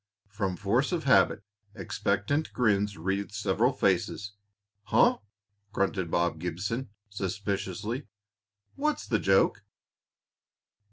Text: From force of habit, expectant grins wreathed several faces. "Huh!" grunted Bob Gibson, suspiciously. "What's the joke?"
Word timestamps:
From 0.29 0.57
force 0.57 0.91
of 0.91 1.03
habit, 1.03 1.43
expectant 1.75 2.51
grins 2.53 2.97
wreathed 2.97 3.33
several 3.35 3.71
faces. 3.71 4.31
"Huh!" 4.85 5.19
grunted 5.71 6.09
Bob 6.09 6.39
Gibson, 6.39 6.89
suspiciously. 7.11 8.07
"What's 8.73 9.05
the 9.05 9.19
joke?" 9.19 9.61